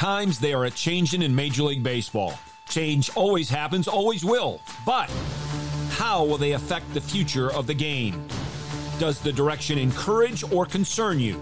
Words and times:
Times 0.00 0.38
they 0.38 0.54
are 0.54 0.64
a 0.64 0.70
changing 0.70 1.20
in 1.20 1.34
Major 1.34 1.64
League 1.64 1.82
Baseball. 1.82 2.32
Change 2.70 3.10
always 3.16 3.50
happens, 3.50 3.86
always 3.86 4.24
will. 4.24 4.62
But 4.86 5.10
how 5.90 6.24
will 6.24 6.38
they 6.38 6.52
affect 6.52 6.94
the 6.94 7.02
future 7.02 7.52
of 7.52 7.66
the 7.66 7.74
game? 7.74 8.26
Does 8.98 9.20
the 9.20 9.30
direction 9.30 9.76
encourage 9.76 10.42
or 10.50 10.64
concern 10.64 11.20
you? 11.20 11.38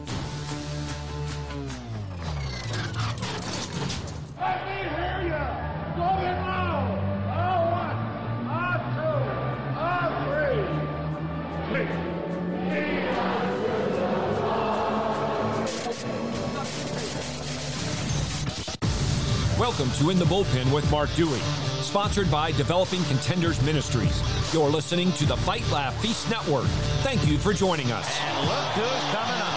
Welcome 19.89 20.07
to 20.07 20.11
In 20.11 20.19
the 20.19 20.27
Bullpen 20.27 20.71
with 20.71 20.91
Mark 20.91 21.09
Dewey, 21.15 21.41
sponsored 21.81 22.31
by 22.31 22.53
Developing 22.53 23.03
Contenders 23.05 23.63
Ministries. 23.63 24.23
You're 24.53 24.69
listening 24.69 25.13
to 25.13 25.25
the 25.25 25.37
Fight 25.39 25.67
Laugh 25.71 25.99
Feast 26.03 26.29
Network. 26.29 26.67
Thank 27.03 27.27
you 27.27 27.39
for 27.39 27.55
joining 27.55 27.91
us. 27.91 28.07
And 28.21 28.49
look 28.49 28.65
who's 28.75 29.05
coming 29.15 29.41
up. 29.41 29.55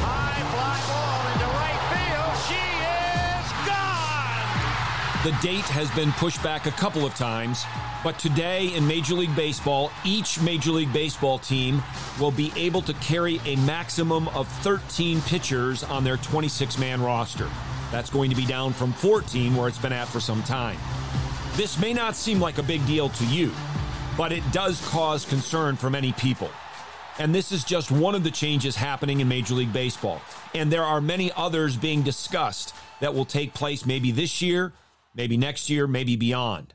High 0.00 0.40
fly 0.48 0.80
ball 0.88 1.32
into 1.34 1.46
right 1.58 1.82
field. 1.92 2.36
She 2.48 2.64
is 3.28 3.52
gone. 3.68 5.30
The 5.30 5.46
date 5.46 5.68
has 5.68 5.90
been 5.90 6.12
pushed 6.12 6.42
back 6.42 6.64
a 6.64 6.72
couple 6.72 7.04
of 7.04 7.14
times, 7.16 7.66
but 8.02 8.18
today 8.18 8.68
in 8.74 8.86
Major 8.86 9.14
League 9.14 9.36
Baseball, 9.36 9.90
each 10.06 10.40
Major 10.40 10.70
League 10.70 10.92
Baseball 10.94 11.38
team 11.38 11.82
will 12.18 12.32
be 12.32 12.50
able 12.56 12.80
to 12.80 12.94
carry 12.94 13.42
a 13.44 13.56
maximum 13.56 14.28
of 14.28 14.48
13 14.62 15.20
pitchers 15.22 15.84
on 15.84 16.02
their 16.02 16.16
26 16.16 16.78
man 16.78 17.02
roster. 17.02 17.50
That's 17.90 18.10
going 18.10 18.30
to 18.30 18.36
be 18.36 18.46
down 18.46 18.72
from 18.72 18.92
14, 18.92 19.54
where 19.54 19.68
it's 19.68 19.78
been 19.78 19.92
at 19.92 20.08
for 20.08 20.20
some 20.20 20.42
time. 20.42 20.78
This 21.54 21.78
may 21.78 21.92
not 21.92 22.16
seem 22.16 22.40
like 22.40 22.58
a 22.58 22.62
big 22.62 22.86
deal 22.86 23.08
to 23.08 23.26
you, 23.26 23.52
but 24.16 24.32
it 24.32 24.42
does 24.52 24.86
cause 24.88 25.24
concern 25.24 25.76
for 25.76 25.88
many 25.90 26.12
people. 26.12 26.50
And 27.18 27.34
this 27.34 27.50
is 27.50 27.64
just 27.64 27.90
one 27.90 28.14
of 28.14 28.24
the 28.24 28.30
changes 28.30 28.76
happening 28.76 29.20
in 29.20 29.28
Major 29.28 29.54
League 29.54 29.72
Baseball. 29.72 30.20
And 30.54 30.70
there 30.70 30.84
are 30.84 31.00
many 31.00 31.32
others 31.32 31.76
being 31.76 32.02
discussed 32.02 32.74
that 33.00 33.14
will 33.14 33.24
take 33.24 33.54
place 33.54 33.86
maybe 33.86 34.10
this 34.10 34.42
year, 34.42 34.74
maybe 35.14 35.36
next 35.36 35.70
year, 35.70 35.86
maybe 35.86 36.16
beyond. 36.16 36.74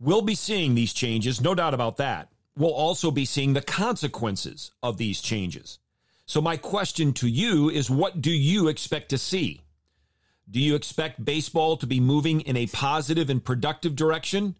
We'll 0.00 0.22
be 0.22 0.34
seeing 0.34 0.74
these 0.74 0.92
changes, 0.92 1.40
no 1.40 1.54
doubt 1.54 1.74
about 1.74 1.98
that. 1.98 2.28
We'll 2.56 2.74
also 2.74 3.10
be 3.10 3.24
seeing 3.24 3.52
the 3.52 3.62
consequences 3.62 4.72
of 4.82 4.96
these 4.96 5.20
changes. 5.20 5.78
So, 6.26 6.40
my 6.40 6.56
question 6.56 7.12
to 7.14 7.28
you 7.28 7.68
is 7.68 7.90
what 7.90 8.20
do 8.20 8.30
you 8.30 8.68
expect 8.68 9.10
to 9.10 9.18
see? 9.18 9.63
Do 10.50 10.60
you 10.60 10.74
expect 10.74 11.24
baseball 11.24 11.76
to 11.78 11.86
be 11.86 12.00
moving 12.00 12.40
in 12.42 12.56
a 12.56 12.66
positive 12.66 13.30
and 13.30 13.44
productive 13.44 13.96
direction 13.96 14.56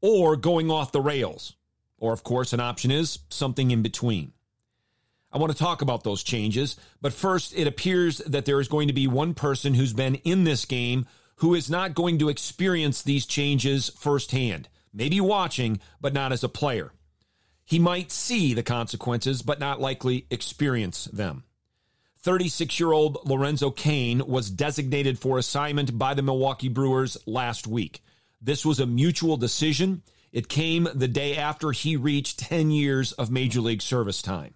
or 0.00 0.36
going 0.36 0.70
off 0.70 0.92
the 0.92 1.00
rails? 1.00 1.54
Or, 1.98 2.12
of 2.12 2.24
course, 2.24 2.52
an 2.52 2.60
option 2.60 2.90
is 2.90 3.18
something 3.28 3.70
in 3.70 3.82
between. 3.82 4.32
I 5.32 5.38
want 5.38 5.52
to 5.52 5.58
talk 5.58 5.82
about 5.82 6.04
those 6.04 6.22
changes, 6.22 6.76
but 7.02 7.12
first, 7.12 7.52
it 7.54 7.66
appears 7.66 8.18
that 8.18 8.46
there 8.46 8.60
is 8.60 8.68
going 8.68 8.88
to 8.88 8.94
be 8.94 9.06
one 9.06 9.34
person 9.34 9.74
who's 9.74 9.92
been 9.92 10.14
in 10.16 10.44
this 10.44 10.64
game 10.64 11.06
who 11.36 11.54
is 11.54 11.68
not 11.68 11.94
going 11.94 12.18
to 12.18 12.28
experience 12.28 13.02
these 13.02 13.26
changes 13.26 13.90
firsthand. 13.90 14.68
Maybe 14.94 15.20
watching, 15.20 15.80
but 16.00 16.14
not 16.14 16.32
as 16.32 16.42
a 16.42 16.48
player. 16.48 16.92
He 17.64 17.78
might 17.78 18.10
see 18.10 18.54
the 18.54 18.62
consequences, 18.62 19.42
but 19.42 19.60
not 19.60 19.80
likely 19.80 20.26
experience 20.30 21.04
them. 21.06 21.44
36 22.26 22.80
year 22.80 22.90
old 22.90 23.18
Lorenzo 23.24 23.70
Cain 23.70 24.20
was 24.26 24.50
designated 24.50 25.16
for 25.16 25.38
assignment 25.38 25.96
by 25.96 26.12
the 26.12 26.22
Milwaukee 26.22 26.68
Brewers 26.68 27.16
last 27.24 27.68
week. 27.68 28.02
This 28.42 28.66
was 28.66 28.80
a 28.80 28.86
mutual 28.86 29.36
decision. 29.36 30.02
It 30.32 30.48
came 30.48 30.88
the 30.92 31.06
day 31.06 31.36
after 31.36 31.70
he 31.70 31.96
reached 31.96 32.40
10 32.40 32.72
years 32.72 33.12
of 33.12 33.30
major 33.30 33.60
league 33.60 33.80
service 33.80 34.22
time. 34.22 34.54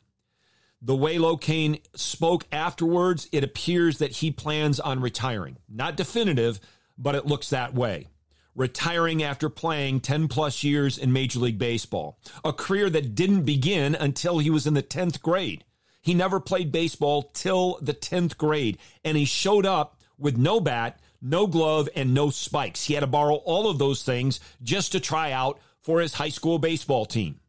The 0.82 0.96
way 0.96 1.16
Locaine 1.16 1.80
spoke 1.94 2.44
afterwards, 2.50 3.28
it 3.30 3.44
appears 3.44 3.98
that 3.98 4.16
he 4.16 4.32
plans 4.32 4.80
on 4.80 5.00
retiring. 5.00 5.58
Not 5.68 5.96
definitive, 5.96 6.58
but 6.98 7.14
it 7.14 7.26
looks 7.26 7.50
that 7.50 7.72
way. 7.72 8.08
Retiring 8.56 9.22
after 9.22 9.48
playing 9.48 10.00
10 10.00 10.26
plus 10.26 10.64
years 10.64 10.98
in 10.98 11.12
Major 11.12 11.38
League 11.38 11.58
Baseball, 11.58 12.18
a 12.44 12.52
career 12.52 12.90
that 12.90 13.14
didn't 13.14 13.44
begin 13.44 13.94
until 13.94 14.40
he 14.40 14.50
was 14.50 14.66
in 14.66 14.74
the 14.74 14.82
10th 14.82 15.22
grade. 15.22 15.62
He 16.00 16.14
never 16.14 16.40
played 16.40 16.72
baseball 16.72 17.30
till 17.34 17.78
the 17.82 17.94
10th 17.94 18.36
grade, 18.36 18.78
and 19.04 19.16
he 19.16 19.24
showed 19.24 19.66
up 19.66 20.00
with 20.18 20.36
no 20.36 20.60
bat, 20.60 20.98
no 21.20 21.46
glove, 21.46 21.88
and 21.94 22.14
no 22.14 22.30
spikes. 22.30 22.84
He 22.84 22.94
had 22.94 23.00
to 23.00 23.06
borrow 23.06 23.36
all 23.36 23.68
of 23.68 23.78
those 23.78 24.02
things 24.02 24.40
just 24.62 24.92
to 24.92 25.00
try 25.00 25.32
out 25.32 25.58
for 25.82 26.00
his 26.00 26.14
high 26.14 26.28
school 26.28 26.58
baseball 26.58 27.06
team. 27.06 27.40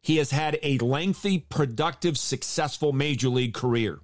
He 0.00 0.16
has 0.16 0.32
had 0.32 0.58
a 0.62 0.78
lengthy, 0.78 1.38
productive, 1.38 2.18
successful 2.18 2.92
major 2.92 3.28
league 3.28 3.54
career. 3.54 4.00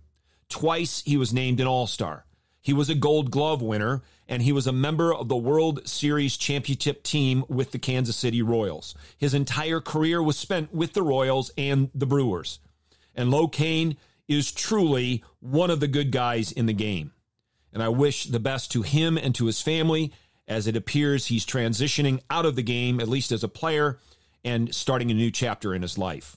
Twice 0.48 1.02
he 1.04 1.16
was 1.16 1.32
named 1.32 1.60
an 1.60 1.66
All 1.66 1.86
Star. 1.86 2.24
He 2.60 2.72
was 2.72 2.88
a 2.88 2.94
gold 2.94 3.30
glove 3.30 3.62
winner, 3.62 4.02
and 4.28 4.42
he 4.42 4.52
was 4.52 4.66
a 4.66 4.72
member 4.72 5.12
of 5.12 5.28
the 5.28 5.36
World 5.36 5.88
Series 5.88 6.36
championship 6.36 7.02
team 7.02 7.44
with 7.48 7.72
the 7.72 7.78
Kansas 7.78 8.16
City 8.16 8.42
Royals. 8.42 8.94
His 9.16 9.34
entire 9.34 9.80
career 9.80 10.22
was 10.22 10.36
spent 10.36 10.72
with 10.72 10.92
the 10.92 11.02
Royals 11.02 11.50
and 11.56 11.90
the 11.94 12.06
Brewers. 12.06 12.60
And 13.14 13.30
Locaine 13.30 13.96
is 14.26 14.52
truly 14.52 15.24
one 15.40 15.70
of 15.70 15.80
the 15.80 15.88
good 15.88 16.12
guys 16.12 16.52
in 16.52 16.66
the 16.66 16.72
game. 16.72 17.12
And 17.72 17.82
I 17.82 17.88
wish 17.88 18.26
the 18.26 18.40
best 18.40 18.70
to 18.72 18.82
him 18.82 19.16
and 19.18 19.34
to 19.34 19.46
his 19.46 19.60
family 19.62 20.12
as 20.46 20.66
it 20.66 20.76
appears 20.76 21.26
he's 21.26 21.44
transitioning 21.44 22.20
out 22.30 22.46
of 22.46 22.56
the 22.56 22.62
game, 22.62 23.00
at 23.00 23.08
least 23.08 23.32
as 23.32 23.44
a 23.44 23.48
player, 23.48 23.98
and 24.44 24.74
starting 24.74 25.10
a 25.10 25.14
new 25.14 25.30
chapter 25.30 25.74
in 25.74 25.82
his 25.82 25.98
life. 25.98 26.36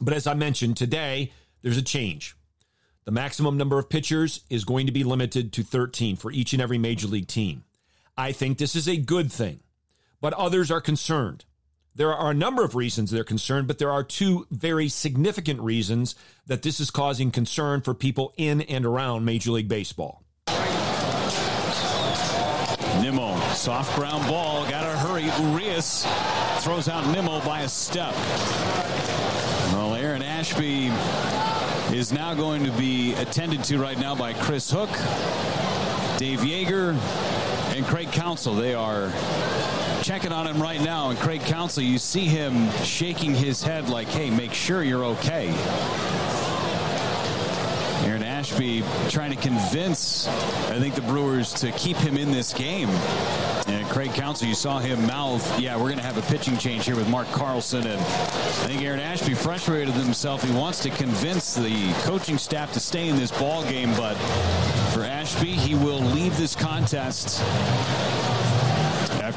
But 0.00 0.14
as 0.14 0.26
I 0.26 0.34
mentioned 0.34 0.76
today, 0.76 1.32
there's 1.62 1.78
a 1.78 1.82
change. 1.82 2.36
The 3.04 3.10
maximum 3.12 3.56
number 3.56 3.78
of 3.78 3.88
pitchers 3.88 4.44
is 4.50 4.64
going 4.64 4.86
to 4.86 4.92
be 4.92 5.04
limited 5.04 5.52
to 5.54 5.62
13 5.62 6.16
for 6.16 6.30
each 6.30 6.52
and 6.52 6.60
every 6.60 6.78
major 6.78 7.06
league 7.06 7.28
team. 7.28 7.64
I 8.16 8.32
think 8.32 8.58
this 8.58 8.76
is 8.76 8.86
a 8.86 8.98
good 8.98 9.32
thing, 9.32 9.60
but 10.20 10.34
others 10.34 10.70
are 10.70 10.80
concerned. 10.80 11.44
There 12.00 12.14
are 12.14 12.30
a 12.30 12.34
number 12.34 12.64
of 12.64 12.74
reasons 12.74 13.10
they're 13.10 13.24
concerned, 13.24 13.66
but 13.66 13.76
there 13.76 13.90
are 13.90 14.02
two 14.02 14.46
very 14.50 14.88
significant 14.88 15.60
reasons 15.60 16.14
that 16.46 16.62
this 16.62 16.80
is 16.80 16.90
causing 16.90 17.30
concern 17.30 17.82
for 17.82 17.92
people 17.92 18.32
in 18.38 18.62
and 18.62 18.86
around 18.86 19.26
Major 19.26 19.50
League 19.50 19.68
Baseball. 19.68 20.24
Nimmo, 23.02 23.38
soft 23.50 23.94
ground 23.96 24.26
ball, 24.26 24.66
gotta 24.70 24.96
hurry. 24.96 25.24
Urias 25.50 26.06
throws 26.60 26.88
out 26.88 27.06
Nimmo 27.12 27.38
by 27.44 27.60
a 27.60 27.68
step. 27.68 28.14
Well, 29.74 29.94
Aaron 29.94 30.22
Ashby 30.22 30.86
is 31.94 32.14
now 32.14 32.32
going 32.32 32.64
to 32.64 32.72
be 32.78 33.12
attended 33.16 33.62
to 33.64 33.76
right 33.76 33.98
now 33.98 34.14
by 34.14 34.32
Chris 34.32 34.70
Hook, 34.70 34.88
Dave 36.18 36.40
Yeager, 36.40 36.94
and 37.76 37.84
Craig 37.84 38.10
Counsell. 38.10 38.54
They 38.54 38.72
are 38.72 39.12
checking 40.02 40.32
on 40.32 40.46
him 40.46 40.60
right 40.60 40.80
now. 40.80 41.10
And 41.10 41.18
Craig 41.18 41.40
Counsell, 41.42 41.82
you 41.82 41.98
see 41.98 42.26
him 42.26 42.70
shaking 42.82 43.34
his 43.34 43.62
head 43.62 43.88
like, 43.88 44.08
hey, 44.08 44.30
make 44.30 44.52
sure 44.52 44.82
you're 44.82 45.04
okay. 45.04 45.48
Aaron 48.04 48.22
Ashby 48.22 48.82
trying 49.08 49.30
to 49.30 49.36
convince, 49.36 50.26
I 50.26 50.78
think, 50.78 50.94
the 50.94 51.02
Brewers 51.02 51.52
to 51.54 51.70
keep 51.72 51.96
him 51.96 52.16
in 52.16 52.30
this 52.30 52.52
game. 52.52 52.88
And 53.66 53.86
Craig 53.88 54.12
Counsell, 54.14 54.48
you 54.48 54.54
saw 54.54 54.78
him 54.78 55.06
mouth, 55.06 55.60
yeah, 55.60 55.76
we're 55.76 55.84
going 55.84 55.98
to 55.98 56.02
have 56.02 56.16
a 56.16 56.22
pitching 56.22 56.56
change 56.56 56.86
here 56.86 56.96
with 56.96 57.08
Mark 57.08 57.28
Carlson. 57.28 57.86
And 57.86 58.00
I 58.00 58.66
think 58.66 58.82
Aaron 58.82 59.00
Ashby 59.00 59.34
frustrated 59.34 59.94
himself. 59.94 60.42
He 60.42 60.52
wants 60.52 60.80
to 60.80 60.90
convince 60.90 61.54
the 61.54 61.92
coaching 62.02 62.38
staff 62.38 62.72
to 62.72 62.80
stay 62.80 63.08
in 63.08 63.16
this 63.16 63.30
ball 63.30 63.62
game. 63.64 63.94
But 63.96 64.14
for 64.92 65.04
Ashby, 65.04 65.52
he 65.52 65.74
will 65.74 66.00
leave 66.00 66.36
this 66.36 66.56
contest 66.56 67.40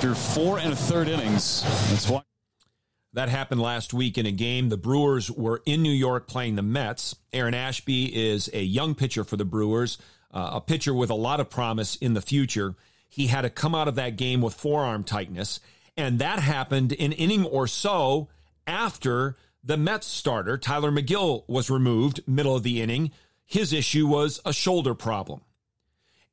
after 0.03 0.15
four 0.15 0.59
and 0.59 0.73
a 0.73 0.75
third 0.75 1.07
innings. 1.07 1.61
That's 1.89 2.09
why. 2.09 2.23
That 3.13 3.29
happened 3.29 3.61
last 3.61 3.94
week 3.94 4.17
in 4.17 4.25
a 4.25 4.31
game. 4.31 4.67
The 4.67 4.75
Brewers 4.75 5.31
were 5.31 5.61
in 5.65 5.81
New 5.81 5.94
York 5.94 6.27
playing 6.27 6.55
the 6.55 6.61
Mets. 6.61 7.15
Aaron 7.31 7.53
Ashby 7.53 8.13
is 8.13 8.50
a 8.51 8.61
young 8.61 8.95
pitcher 8.95 9.23
for 9.23 9.38
the 9.38 9.45
Brewers, 9.45 9.97
uh, 10.33 10.51
a 10.55 10.61
pitcher 10.61 10.94
with 10.94 11.09
a 11.09 11.15
lot 11.15 11.39
of 11.39 11.50
promise 11.50 11.95
in 11.95 12.15
the 12.15 12.21
future. 12.21 12.75
He 13.07 13.27
had 13.27 13.44
to 13.44 13.50
come 13.50 13.73
out 13.73 13.88
of 13.88 13.95
that 13.95 14.17
game 14.17 14.41
with 14.41 14.55
forearm 14.55 15.05
tightness, 15.05 15.61
and 15.95 16.19
that 16.19 16.39
happened 16.39 16.91
an 17.00 17.13
inning 17.13 17.45
or 17.45 17.65
so 17.65 18.27
after 18.67 19.38
the 19.63 19.77
Mets 19.77 20.07
starter, 20.07 20.57
Tylor 20.57 20.91
Megill, 20.91 21.45
was 21.47 21.69
removed 21.69 22.19
middle 22.27 22.57
of 22.57 22.63
the 22.63 22.81
inning. 22.81 23.11
His 23.45 23.71
issue 23.71 24.07
was 24.07 24.41
a 24.44 24.51
shoulder 24.51 24.95
problem. 24.95 25.44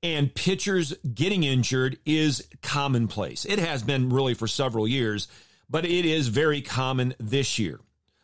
And 0.02 0.34
pitchers 0.34 0.94
getting 1.14 1.42
injured 1.42 1.98
is 2.06 2.48
commonplace. 2.62 3.44
It 3.44 3.58
has 3.58 3.82
been 3.82 4.08
really 4.08 4.34
for 4.34 4.48
several 4.48 4.88
years 4.88 5.28
but 5.70 5.84
it 5.84 6.04
is 6.04 6.28
very 6.28 6.60
common 6.60 7.14
this 7.18 7.58
year. 7.58 7.80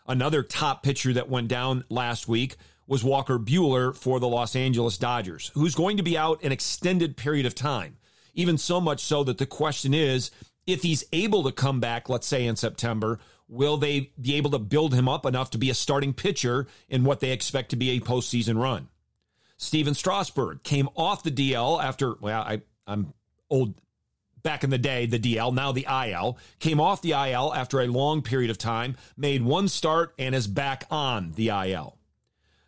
Another 0.06 0.42
top 0.42 0.82
pitcher 0.82 1.12
that 1.12 1.30
went 1.30 1.48
down 1.48 1.84
last 1.88 2.28
week 2.28 2.56
was 2.88 3.04
Walker 3.04 3.38
Buehler 3.38 3.96
for 3.96 4.20
the 4.20 4.28
Los 4.28 4.56
Angeles 4.56 4.98
Dodgers, 4.98 5.52
who's 5.54 5.74
going 5.74 5.96
to 5.96 6.02
be 6.02 6.18
out 6.18 6.42
an 6.42 6.52
extended 6.52 7.16
period 7.16 7.46
of 7.46 7.54
time. 7.54 7.96
Even 8.34 8.58
so 8.58 8.80
much 8.80 9.00
so 9.00 9.24
that 9.24 9.38
the 9.38 9.46
question 9.46 9.94
is 9.94 10.30
if 10.66 10.82
he's 10.82 11.04
able 11.12 11.44
to 11.44 11.52
come 11.52 11.80
back, 11.80 12.08
let's 12.08 12.26
say 12.26 12.46
in 12.46 12.56
September, 12.56 13.18
will 13.48 13.76
they 13.76 14.12
be 14.20 14.34
able 14.34 14.50
to 14.50 14.58
build 14.58 14.92
him 14.92 15.08
up 15.08 15.24
enough 15.24 15.50
to 15.50 15.58
be 15.58 15.70
a 15.70 15.74
starting 15.74 16.12
pitcher 16.12 16.66
in 16.88 17.04
what 17.04 17.20
they 17.20 17.30
expect 17.30 17.70
to 17.70 17.76
be 17.76 17.90
a 17.90 18.00
postseason 18.00 18.60
run? 18.60 18.88
Stephen 19.58 19.94
Strasburg 19.94 20.62
came 20.62 20.88
off 20.96 21.22
the 21.22 21.30
DL 21.30 21.82
after, 21.82 22.14
well, 22.20 22.42
I, 22.42 22.62
I'm 22.86 23.12
old 23.50 23.74
back 24.42 24.62
in 24.62 24.70
the 24.70 24.78
day, 24.78 25.06
the 25.06 25.18
DL, 25.18 25.52
now 25.52 25.72
the 25.72 25.86
IL, 25.90 26.38
came 26.60 26.80
off 26.80 27.02
the 27.02 27.10
IL 27.12 27.52
after 27.54 27.80
a 27.80 27.86
long 27.86 28.22
period 28.22 28.50
of 28.50 28.58
time, 28.58 28.96
made 29.16 29.42
one 29.42 29.66
start, 29.68 30.14
and 30.18 30.34
is 30.34 30.46
back 30.46 30.84
on 30.90 31.32
the 31.32 31.48
IL. 31.48 31.98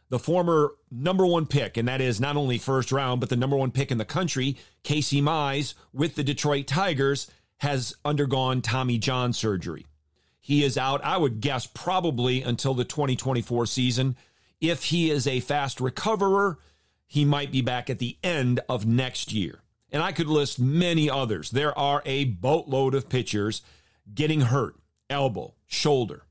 The 0.09 0.19
former 0.19 0.73
number 0.91 1.27
one 1.27 1.47
pick, 1.47 1.77
and 1.77 1.87
that 1.87 2.01
is 2.01 2.21
not 2.21 2.37
only 2.37 2.59
first 2.59 2.91
round, 2.91 3.21
but 3.21 3.29
the 3.29 3.37
number 3.37 3.57
one 3.57 3.71
pick 3.71 3.93
in 3.93 3.99
the 3.99 4.05
country, 4.05 4.57
Casey 4.83 5.21
Mize 5.21 5.75
with 5.93 6.15
the 6.15 6.25
Detroit 6.25 6.67
Tigers, 6.67 7.31
has 7.59 7.95
undergone 8.05 8.63
Tommy 8.63 8.99
John 8.99 9.33
surgery. 9.33 9.87
He 10.41 10.65
is 10.65 10.79
out, 10.79 11.05
I 11.05 11.19
would 11.19 11.41
guess, 11.41 11.67
probably 11.67 12.43
until 12.43 12.73
the 12.73 12.85
2024 12.85 13.67
season. 13.67 14.17
If 14.61 14.85
he 14.85 15.11
is 15.11 15.27
a 15.27 15.41
fast 15.41 15.81
recoverer, 15.81 16.59
he 17.09 17.25
might 17.25 17.51
be 17.51 17.63
back 17.63 17.91
at 17.91 17.99
the 17.99 18.19
end 18.23 18.61
of 18.69 18.87
next 18.87 19.33
year. 19.33 19.63
And 19.91 20.03
I 20.03 20.13
could 20.13 20.29
list 20.29 20.61
many 20.61 21.09
others. 21.09 21.51
There 21.51 21.77
are 21.77 22.03
a 22.05 22.25
boatload 22.25 22.95
of 22.95 23.09
pitchers 23.09 23.63
getting 24.15 24.43
hurt, 24.43 24.77
elbow, 25.09 25.55
shoulder. 25.67 26.25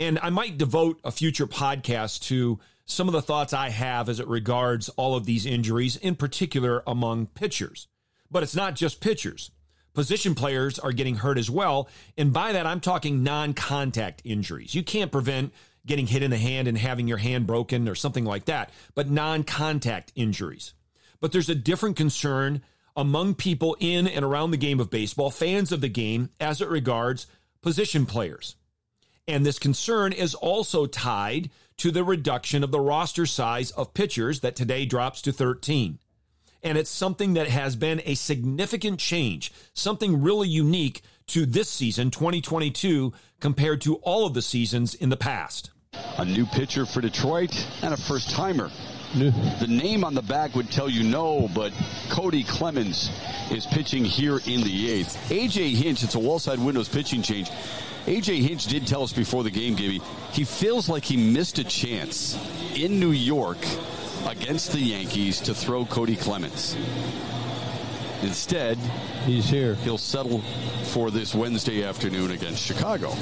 And 0.00 0.18
I 0.20 0.30
might 0.30 0.58
devote 0.58 1.00
a 1.04 1.12
future 1.12 1.46
podcast 1.46 2.22
to 2.22 2.58
some 2.84 3.06
of 3.06 3.12
the 3.12 3.22
thoughts 3.22 3.52
I 3.52 3.70
have 3.70 4.08
as 4.08 4.18
it 4.18 4.26
regards 4.26 4.88
all 4.90 5.14
of 5.14 5.24
these 5.24 5.46
injuries, 5.46 5.96
in 5.96 6.16
particular 6.16 6.82
among 6.86 7.26
pitchers. 7.26 7.86
But 8.28 8.42
it's 8.42 8.56
not 8.56 8.74
just 8.74 9.00
pitchers. 9.00 9.52
Position 9.94 10.34
players 10.34 10.78
are 10.78 10.92
getting 10.92 11.16
hurt 11.16 11.38
as 11.38 11.50
well. 11.50 11.88
And 12.16 12.32
by 12.32 12.52
that, 12.52 12.66
I'm 12.66 12.80
talking 12.80 13.22
non 13.22 13.54
contact 13.54 14.22
injuries. 14.24 14.74
You 14.74 14.82
can't 14.82 15.12
prevent 15.12 15.52
getting 15.86 16.06
hit 16.06 16.22
in 16.22 16.30
the 16.30 16.38
hand 16.38 16.68
and 16.68 16.78
having 16.78 17.08
your 17.08 17.18
hand 17.18 17.46
broken 17.46 17.88
or 17.88 17.94
something 17.94 18.24
like 18.24 18.46
that, 18.46 18.70
but 18.94 19.10
non 19.10 19.44
contact 19.44 20.12
injuries. 20.14 20.74
But 21.20 21.32
there's 21.32 21.48
a 21.48 21.54
different 21.54 21.96
concern 21.96 22.62
among 22.96 23.34
people 23.34 23.76
in 23.80 24.06
and 24.06 24.24
around 24.24 24.50
the 24.50 24.56
game 24.56 24.80
of 24.80 24.90
baseball, 24.90 25.30
fans 25.30 25.72
of 25.72 25.80
the 25.80 25.88
game, 25.88 26.30
as 26.40 26.60
it 26.60 26.68
regards 26.68 27.26
position 27.62 28.06
players. 28.06 28.56
And 29.28 29.46
this 29.46 29.58
concern 29.58 30.12
is 30.12 30.34
also 30.34 30.86
tied 30.86 31.50
to 31.78 31.90
the 31.90 32.04
reduction 32.04 32.64
of 32.64 32.72
the 32.72 32.80
roster 32.80 33.26
size 33.26 33.70
of 33.70 33.94
pitchers 33.94 34.40
that 34.40 34.56
today 34.56 34.84
drops 34.84 35.22
to 35.22 35.32
13. 35.32 35.98
And 36.62 36.76
it's 36.76 36.90
something 36.90 37.34
that 37.34 37.48
has 37.48 37.74
been 37.74 38.02
a 38.04 38.14
significant 38.16 39.00
change, 39.00 39.52
something 39.72 40.20
really 40.20 40.48
unique 40.48 41.02
to 41.28 41.46
this 41.46 41.68
season, 41.68 42.10
2022, 42.10 43.12
compared 43.40 43.80
to 43.82 43.96
all 43.96 44.26
of 44.26 44.34
the 44.34 44.42
seasons 44.42 44.94
in 44.94 45.08
the 45.08 45.16
past. 45.16 45.70
A 46.18 46.24
new 46.24 46.46
pitcher 46.46 46.86
for 46.86 47.00
Detroit 47.00 47.54
and 47.82 47.94
a 47.94 47.96
first 47.96 48.30
timer. 48.30 48.70
The 49.14 49.66
name 49.68 50.04
on 50.04 50.14
the 50.14 50.22
back 50.22 50.54
would 50.54 50.70
tell 50.70 50.88
you 50.88 51.02
no, 51.02 51.48
but 51.52 51.72
Cody 52.10 52.44
Clemens 52.44 53.10
is 53.50 53.66
pitching 53.66 54.04
here 54.04 54.38
in 54.46 54.60
the 54.62 54.90
eighth. 54.90 55.16
AJ 55.30 55.74
Hinch, 55.74 56.04
it's 56.04 56.14
a 56.14 56.18
wall-side 56.18 56.60
windows 56.60 56.88
pitching 56.88 57.22
change. 57.22 57.50
AJ 58.06 58.42
Hinch 58.42 58.66
did 58.66 58.86
tell 58.86 59.02
us 59.02 59.12
before 59.12 59.42
the 59.42 59.50
game, 59.50 59.74
Gibby, 59.74 60.00
he 60.32 60.44
feels 60.44 60.88
like 60.88 61.04
he 61.04 61.16
missed 61.16 61.58
a 61.58 61.64
chance 61.64 62.38
in 62.76 63.00
New 63.00 63.10
York 63.10 63.58
against 64.26 64.72
the 64.72 64.80
Yankees 64.80 65.40
to 65.40 65.54
throw 65.54 65.84
Cody 65.84 66.14
Clemens. 66.16 66.76
Instead, 68.22 68.76
he's 69.24 69.48
here. 69.48 69.74
He'll 69.76 69.98
settle 69.98 70.40
for 70.84 71.10
this 71.10 71.34
Wednesday 71.34 71.84
afternoon 71.84 72.30
against 72.30 72.62
Chicago. 72.62 73.12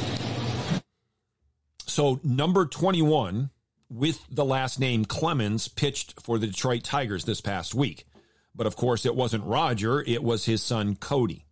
So, 1.86 2.20
number 2.22 2.66
21 2.66 3.50
with 3.90 4.24
the 4.30 4.44
last 4.44 4.78
name 4.78 5.04
Clemens 5.04 5.68
pitched 5.68 6.20
for 6.20 6.38
the 6.38 6.46
Detroit 6.46 6.84
Tigers 6.84 7.24
this 7.24 7.40
past 7.40 7.74
week. 7.74 8.06
But 8.54 8.66
of 8.66 8.76
course, 8.76 9.06
it 9.06 9.14
wasn't 9.14 9.44
Roger, 9.44 10.02
it 10.02 10.22
was 10.22 10.44
his 10.44 10.62
son 10.62 10.96
Cody. 10.96 11.46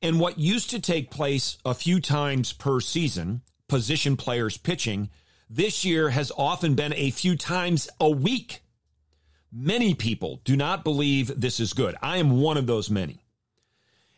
And 0.00 0.20
what 0.20 0.38
used 0.38 0.70
to 0.70 0.80
take 0.80 1.10
place 1.10 1.58
a 1.64 1.74
few 1.74 2.00
times 2.00 2.52
per 2.52 2.80
season, 2.80 3.42
position 3.66 4.16
players 4.16 4.56
pitching, 4.56 5.10
this 5.50 5.84
year 5.84 6.10
has 6.10 6.30
often 6.36 6.74
been 6.74 6.92
a 6.92 7.10
few 7.10 7.36
times 7.36 7.88
a 7.98 8.10
week. 8.10 8.62
Many 9.52 9.94
people 9.94 10.40
do 10.44 10.56
not 10.56 10.84
believe 10.84 11.40
this 11.40 11.58
is 11.58 11.72
good. 11.72 11.96
I 12.02 12.18
am 12.18 12.40
one 12.40 12.56
of 12.56 12.66
those 12.66 12.90
many. 12.90 13.24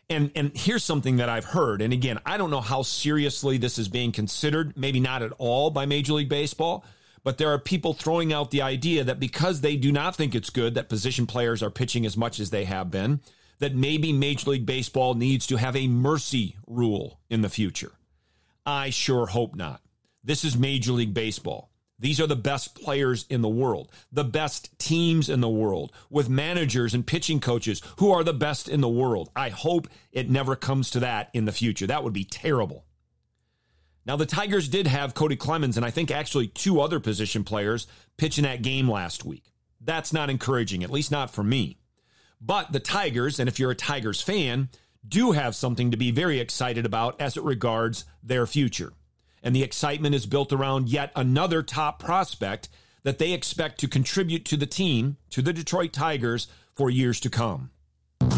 And, 0.09 0.29
and 0.35 0.51
here's 0.53 0.83
something 0.83 1.17
that 1.17 1.29
I've 1.29 1.45
heard. 1.45 1.81
And 1.81 1.93
again, 1.93 2.19
I 2.25 2.35
don't 2.35 2.51
know 2.51 2.59
how 2.59 2.81
seriously 2.81 3.57
this 3.57 3.79
is 3.79 3.87
being 3.87 4.11
considered, 4.11 4.75
maybe 4.75 4.99
not 4.99 5.23
at 5.23 5.31
all 5.37 5.69
by 5.69 5.85
Major 5.85 6.13
League 6.13 6.27
Baseball, 6.27 6.83
but 7.23 7.37
there 7.37 7.49
are 7.49 7.59
people 7.59 7.93
throwing 7.93 8.33
out 8.33 8.51
the 8.51 8.61
idea 8.61 9.05
that 9.05 9.21
because 9.21 9.61
they 9.61 9.77
do 9.77 9.89
not 9.89 10.15
think 10.15 10.35
it's 10.35 10.49
good 10.49 10.75
that 10.75 10.89
position 10.89 11.27
players 11.27 11.63
are 11.63 11.69
pitching 11.69 12.05
as 12.05 12.17
much 12.17 12.41
as 12.41 12.49
they 12.49 12.65
have 12.65 12.91
been, 12.91 13.21
that 13.59 13.73
maybe 13.73 14.11
Major 14.11 14.51
League 14.51 14.65
Baseball 14.65 15.13
needs 15.13 15.47
to 15.47 15.55
have 15.55 15.77
a 15.77 15.87
mercy 15.87 16.57
rule 16.67 17.21
in 17.29 17.41
the 17.41 17.49
future. 17.49 17.93
I 18.65 18.89
sure 18.89 19.27
hope 19.27 19.55
not. 19.55 19.81
This 20.23 20.43
is 20.43 20.57
Major 20.57 20.91
League 20.91 21.13
Baseball. 21.13 21.70
These 22.01 22.19
are 22.19 22.25
the 22.25 22.35
best 22.35 22.73
players 22.73 23.27
in 23.29 23.41
the 23.41 23.47
world, 23.47 23.91
the 24.11 24.23
best 24.23 24.77
teams 24.79 25.29
in 25.29 25.39
the 25.39 25.47
world, 25.47 25.93
with 26.09 26.29
managers 26.29 26.95
and 26.95 27.05
pitching 27.05 27.39
coaches 27.39 27.79
who 27.97 28.11
are 28.11 28.23
the 28.23 28.33
best 28.33 28.67
in 28.67 28.81
the 28.81 28.89
world. 28.89 29.29
I 29.35 29.49
hope 29.49 29.87
it 30.11 30.27
never 30.27 30.55
comes 30.55 30.89
to 30.91 30.99
that 31.01 31.29
in 31.31 31.45
the 31.45 31.51
future. 31.51 31.85
That 31.85 32.03
would 32.03 32.11
be 32.11 32.23
terrible. 32.23 32.85
Now, 34.03 34.15
the 34.15 34.25
Tigers 34.25 34.67
did 34.67 34.87
have 34.87 35.13
Cody 35.13 35.35
Clemens 35.35 35.77
and 35.77 35.85
I 35.85 35.91
think 35.91 36.09
actually 36.09 36.47
two 36.47 36.81
other 36.81 36.99
position 36.99 37.43
players 37.43 37.85
pitch 38.17 38.39
in 38.39 38.45
that 38.45 38.63
game 38.63 38.89
last 38.89 39.23
week. 39.23 39.51
That's 39.79 40.11
not 40.11 40.31
encouraging, 40.31 40.83
at 40.83 40.89
least 40.89 41.11
not 41.11 41.29
for 41.29 41.43
me. 41.43 41.77
But 42.41 42.71
the 42.71 42.79
Tigers, 42.79 43.39
and 43.39 43.47
if 43.47 43.59
you're 43.59 43.69
a 43.69 43.75
Tigers 43.75 44.23
fan, 44.23 44.69
do 45.07 45.33
have 45.33 45.55
something 45.55 45.91
to 45.91 45.97
be 45.97 46.09
very 46.09 46.39
excited 46.39 46.83
about 46.83 47.21
as 47.21 47.37
it 47.37 47.43
regards 47.43 48.05
their 48.23 48.47
future. 48.47 48.93
And 49.43 49.55
the 49.55 49.63
excitement 49.63 50.15
is 50.15 50.25
built 50.25 50.53
around 50.53 50.89
yet 50.89 51.11
another 51.15 51.63
top 51.63 51.99
prospect 51.99 52.69
that 53.03 53.17
they 53.17 53.33
expect 53.33 53.79
to 53.79 53.87
contribute 53.87 54.45
to 54.45 54.57
the 54.57 54.67
team, 54.67 55.17
to 55.31 55.41
the 55.41 55.53
Detroit 55.53 55.93
Tigers, 55.93 56.47
for 56.75 56.89
years 56.89 57.19
to 57.21 57.29
come. 57.29 57.71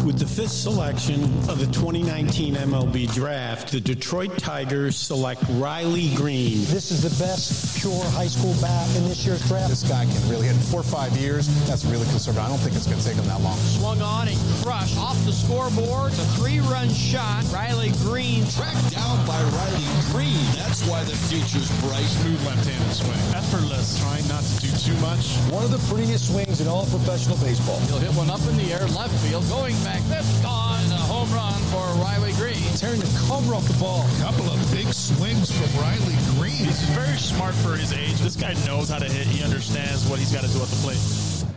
With 0.04 0.18
the 0.18 0.26
fifth 0.26 0.52
selection 0.52 1.24
of 1.48 1.58
the 1.58 1.64
2019 1.72 2.56
MLB 2.56 3.10
Draft, 3.14 3.72
the 3.72 3.80
Detroit 3.80 4.36
Tigers 4.36 4.96
select 4.96 5.42
Riley 5.52 6.14
Greene. 6.14 6.60
This 6.66 6.90
is 6.90 7.00
the 7.00 7.24
best 7.24 7.80
pure 7.80 8.04
high 8.12 8.26
school 8.26 8.54
bat 8.60 8.84
in 8.96 9.08
this 9.08 9.24
year's 9.24 9.40
draft. 9.48 9.70
This 9.70 9.82
guy 9.82 10.04
can 10.04 10.28
really 10.28 10.46
hit 10.46 10.56
four 10.56 10.80
or 10.80 10.82
five 10.82 11.16
years. 11.16 11.48
That's 11.66 11.86
really 11.86 12.04
conservative. 12.12 12.44
I 12.44 12.48
don't 12.50 12.58
think 12.58 12.76
it's 12.76 12.84
going 12.84 12.98
to 12.98 13.04
take 13.04 13.16
him 13.16 13.24
that 13.32 13.40
long. 13.40 13.56
Swung 13.56 14.02
on 14.02 14.28
and 14.28 14.36
crushed 14.60 14.98
off 14.98 15.16
the 15.24 15.32
scoreboard. 15.32 16.12
A 16.12 16.26
three-run 16.36 16.90
shot. 16.92 17.42
Riley 17.50 17.88
Greene 18.04 18.44
tracked 18.52 18.92
down 18.92 19.24
by 19.26 19.40
Riley 19.56 19.88
Greene. 20.12 20.52
That's 20.52 20.84
why 20.84 21.02
the 21.04 21.16
future's 21.32 21.72
bright. 21.80 22.04
Smooth 22.20 22.44
left-handed 22.44 22.92
swing. 22.92 23.24
Effortless, 23.32 23.98
trying 24.04 24.28
not 24.28 24.44
to 24.44 24.68
do 24.68 24.70
too 24.76 24.96
much. 25.00 25.32
One 25.48 25.64
of 25.64 25.72
the 25.72 25.80
prettiest 25.88 26.28
swings 26.28 26.60
in 26.60 26.68
all 26.68 26.84
professional 26.92 27.38
baseball. 27.38 27.80
He'll 27.88 28.04
hit 28.04 28.12
one 28.12 28.28
up 28.28 28.44
in 28.52 28.58
the 28.58 28.68
air, 28.68 28.84
left 28.92 29.16
field, 29.24 29.48
going 29.48 29.72
back 29.80 29.93
back. 29.94 30.08
That's 30.08 30.40
gone. 30.40 30.84
A 30.92 30.96
home 30.96 31.32
run 31.32 31.60
for 31.70 32.02
Riley 32.02 32.32
Greene. 32.32 32.76
Tearing 32.76 33.00
the 33.00 33.24
cover 33.28 33.54
off 33.54 33.66
the 33.66 33.78
ball. 33.78 34.06
A 34.06 34.22
couple 34.22 34.48
of 34.50 34.72
big 34.72 34.92
swings 34.92 35.50
from 35.50 35.80
Riley 35.80 36.16
Greene. 36.36 36.66
He's 36.66 36.80
very 36.90 37.18
smart 37.18 37.54
for 37.54 37.76
his 37.76 37.92
age. 37.92 38.18
This 38.20 38.36
guy 38.36 38.54
knows 38.66 38.88
how 38.88 38.98
to 38.98 39.06
hit. 39.06 39.26
He 39.26 39.44
understands 39.44 40.08
what 40.08 40.18
he's 40.18 40.32
got 40.32 40.44
to 40.44 40.50
do 40.50 40.62
at 40.62 40.68
the 40.68 40.76
plate. 40.76 41.50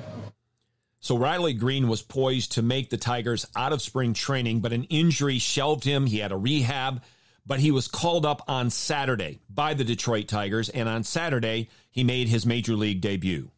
So 1.00 1.18
Riley 1.18 1.54
Greene 1.54 1.88
was 1.88 2.02
poised 2.02 2.54
to 2.54 2.62
make 2.62 2.90
the 2.90 2.98
Tigers 2.98 3.46
out 3.56 3.72
of 3.72 3.82
spring 3.82 4.14
training, 4.14 4.60
but 4.60 4.74
an 4.74 4.84
injury 4.86 5.40
shelved 5.40 5.86
him. 5.86 6.06
He 6.06 6.20
had 6.20 6.34
a 6.34 6.38
rehab, 6.38 7.02
but 7.46 7.62
he 7.62 7.72
was 7.72 7.88
called 7.88 8.26
up 8.26 8.44
on 8.50 8.70
Saturday 8.70 9.40
by 9.50 9.74
the 9.74 9.86
Detroit 9.86 10.28
Tigers, 10.28 10.68
and 10.68 10.90
on 10.90 11.04
Saturday 11.04 11.70
he 11.90 12.04
made 12.04 12.28
his 12.28 12.46
major 12.46 12.76
league 12.76 13.00
debut. 13.00 13.52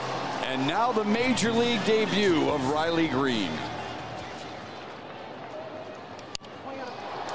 And 0.00 0.66
now 0.66 0.92
the 0.92 1.04
major 1.04 1.52
league 1.52 1.84
debut 1.84 2.48
of 2.48 2.70
Riley 2.70 3.08
Greene. 3.08 3.52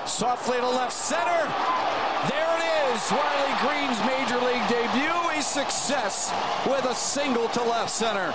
Softly 0.05 0.57
to 0.57 0.69
left 0.69 0.93
center. 0.93 1.41
There 2.29 2.57
it 2.57 2.63
is. 2.93 3.11
Riley 3.11 3.55
Greene's 3.63 3.99
major 4.05 4.37
league 4.45 4.67
debut. 4.69 5.09
A 5.37 5.41
success 5.41 6.31
with 6.67 6.85
a 6.85 6.93
single 6.93 7.47
to 7.49 7.63
left 7.63 7.89
center. 7.89 8.33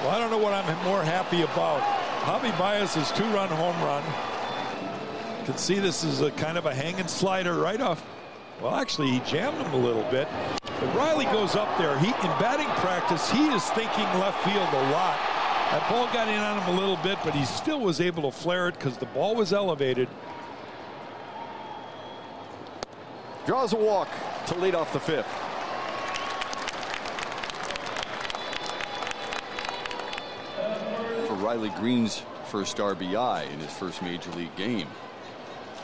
Well, 0.00 0.10
I 0.10 0.18
don't 0.18 0.30
know 0.30 0.38
what 0.38 0.52
I'm 0.52 0.84
more 0.84 1.02
happy 1.02 1.42
about. 1.42 1.82
Javy 2.22 2.56
Baez's 2.58 3.10
two-run 3.12 3.48
home 3.48 3.82
run. 3.82 4.04
You 5.40 5.46
can 5.46 5.56
see 5.56 5.78
this 5.78 6.04
is 6.04 6.20
a 6.20 6.30
kind 6.32 6.56
of 6.58 6.66
a 6.66 6.74
hanging 6.74 7.08
slider 7.08 7.54
right 7.54 7.80
off 7.80 8.04
Well, 8.60 8.74
actually, 8.74 9.10
he 9.10 9.20
jammed 9.20 9.56
him 9.56 9.72
a 9.72 9.76
little 9.76 10.04
bit. 10.10 10.28
But 10.62 10.94
Riley 10.94 11.24
goes 11.26 11.56
up 11.56 11.76
there. 11.78 11.98
He 11.98 12.08
in 12.08 12.32
batting 12.38 12.68
practice, 12.76 13.30
he 13.30 13.48
is 13.48 13.64
thinking 13.70 14.04
left 14.20 14.44
field 14.44 14.68
a 14.72 14.90
lot. 14.90 15.37
That 15.70 15.86
ball 15.90 16.06
got 16.14 16.28
in 16.28 16.38
on 16.40 16.62
him 16.62 16.74
a 16.74 16.80
little 16.80 16.96
bit, 16.96 17.18
but 17.22 17.34
he 17.34 17.44
still 17.44 17.80
was 17.80 18.00
able 18.00 18.22
to 18.22 18.30
flare 18.30 18.68
it 18.68 18.74
because 18.76 18.96
the 18.96 19.04
ball 19.06 19.34
was 19.34 19.52
elevated. 19.52 20.08
Draws 23.44 23.74
a 23.74 23.76
walk 23.76 24.08
to 24.46 24.54
lead 24.54 24.74
off 24.74 24.94
the 24.94 25.00
fifth. 25.00 25.26
For 31.26 31.34
Riley 31.34 31.70
Greene's 31.76 32.22
first 32.46 32.78
RBI 32.78 33.52
in 33.52 33.60
his 33.60 33.70
first 33.70 34.00
major 34.00 34.30
league 34.30 34.56
game. 34.56 34.88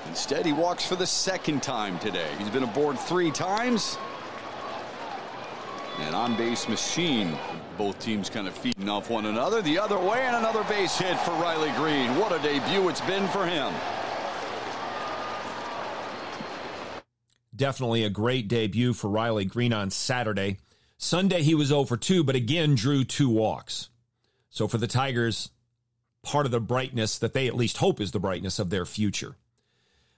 Instead, 0.09 0.47
he 0.47 0.53
walks 0.53 0.87
for 0.87 0.97
the 0.97 1.07
second 1.07 1.62
time 1.62 1.99
today. 1.99 2.31
He's 2.38 2.49
been 2.49 2.62
aboard 2.62 2.99
three 2.99 3.31
times. 3.31 3.99
An 6.01 6.15
on 6.15 6.37
base 6.37 6.69
machine. 6.69 7.37
Both 7.79 7.99
teams 8.01 8.29
kind 8.29 8.49
of 8.49 8.55
feeding 8.55 8.89
off 8.89 9.11
one 9.11 9.27
another. 9.27 9.63
The 9.63 9.79
other 9.79 9.99
way, 9.99 10.23
and 10.23 10.37
another 10.37 10.65
base 10.65 10.99
hit 10.99 11.19
for 11.21 11.31
Riley 11.33 11.71
Greene. 11.73 12.19
What 12.19 12.33
a 12.33 12.43
debut 12.43 12.89
it's 12.89 13.01
been 13.03 13.29
for 13.29 13.47
him. 13.47 13.73
Definitely 17.55 18.03
a 18.03 18.11
great 18.11 18.49
debut 18.49 18.93
for 18.93 19.09
Riley 19.09 19.45
Greene 19.45 19.73
on 19.73 19.91
Saturday. 19.91 20.59
Sunday, 20.99 21.43
he 21.43 21.55
was 21.55 21.71
oh 21.71 21.79
over 21.79 21.97
2, 21.97 22.25
but 22.25 22.35
again 22.35 22.75
drew 22.75 23.05
two 23.05 23.29
walks. 23.29 23.91
So 24.51 24.67
for 24.67 24.79
the 24.79 24.89
Tigers, 24.89 25.51
part 26.23 26.47
of 26.47 26.53
the 26.53 26.61
brightness 26.61 27.19
that 27.19 27.33
they 27.33 27.47
at 27.47 27.57
least 27.57 27.77
hope 27.77 28.01
is 28.01 28.11
the 28.11 28.19
brightness 28.19 28.59
of 28.59 28.71
their 28.71 28.85
future. 28.85 29.37